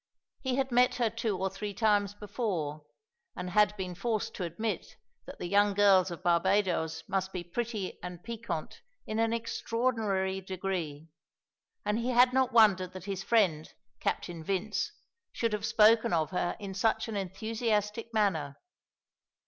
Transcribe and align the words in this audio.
He 0.41 0.55
had 0.55 0.71
met 0.71 0.95
her 0.95 1.11
two 1.11 1.37
or 1.37 1.51
three 1.51 1.75
times 1.75 2.15
before, 2.15 2.87
and 3.35 3.51
had 3.51 3.77
been 3.77 3.93
forced 3.93 4.33
to 4.33 4.43
admit 4.43 4.95
that 5.27 5.37
the 5.37 5.45
young 5.47 5.75
girls 5.75 6.09
of 6.09 6.23
Barbadoes 6.23 7.03
must 7.07 7.31
be 7.31 7.43
pretty 7.43 7.99
and 8.01 8.23
piquant 8.23 8.81
in 9.05 9.19
an 9.19 9.31
extraordinary 9.31 10.41
degree, 10.41 11.07
and 11.85 11.99
he 11.99 12.09
had 12.09 12.33
not 12.33 12.51
wondered 12.51 12.93
that 12.93 13.05
his 13.05 13.21
friend, 13.21 13.71
Captain 13.99 14.43
Vince, 14.43 14.91
should 15.33 15.53
have 15.53 15.67
spoken 15.67 16.13
of 16.13 16.31
her 16.31 16.57
in 16.59 16.73
such 16.73 17.07
an 17.07 17.15
enthusiastic 17.15 18.11
manner. 18.11 18.57